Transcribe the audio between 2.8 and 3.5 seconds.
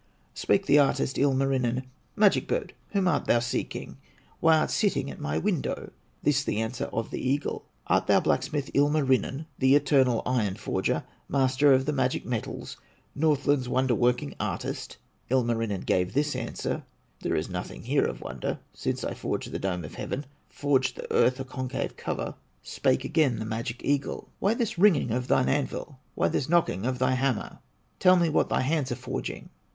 whom art thou